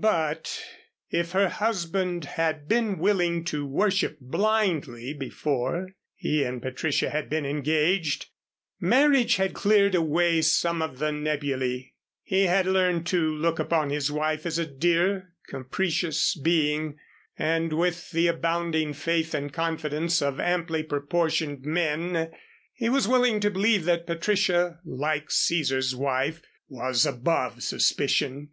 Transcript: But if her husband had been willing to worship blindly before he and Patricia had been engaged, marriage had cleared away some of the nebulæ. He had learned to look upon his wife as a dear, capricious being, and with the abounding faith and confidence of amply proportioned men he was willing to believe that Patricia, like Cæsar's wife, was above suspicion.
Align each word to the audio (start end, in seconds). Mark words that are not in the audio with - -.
But 0.00 0.60
if 1.08 1.30
her 1.30 1.48
husband 1.48 2.24
had 2.24 2.66
been 2.66 2.98
willing 2.98 3.44
to 3.44 3.64
worship 3.64 4.18
blindly 4.20 5.14
before 5.14 5.90
he 6.16 6.42
and 6.42 6.60
Patricia 6.60 7.10
had 7.10 7.30
been 7.30 7.46
engaged, 7.46 8.26
marriage 8.80 9.36
had 9.36 9.54
cleared 9.54 9.94
away 9.94 10.40
some 10.42 10.82
of 10.82 10.98
the 10.98 11.10
nebulæ. 11.12 11.92
He 12.24 12.46
had 12.46 12.66
learned 12.66 13.06
to 13.06 13.32
look 13.32 13.60
upon 13.60 13.90
his 13.90 14.10
wife 14.10 14.44
as 14.46 14.58
a 14.58 14.66
dear, 14.66 15.34
capricious 15.48 16.34
being, 16.34 16.98
and 17.36 17.72
with 17.72 18.10
the 18.10 18.26
abounding 18.26 18.92
faith 18.94 19.32
and 19.32 19.52
confidence 19.52 20.20
of 20.20 20.40
amply 20.40 20.82
proportioned 20.82 21.62
men 21.64 22.32
he 22.74 22.88
was 22.88 23.06
willing 23.06 23.38
to 23.38 23.48
believe 23.48 23.84
that 23.84 24.08
Patricia, 24.08 24.80
like 24.84 25.28
Cæsar's 25.28 25.94
wife, 25.94 26.42
was 26.68 27.06
above 27.06 27.62
suspicion. 27.62 28.48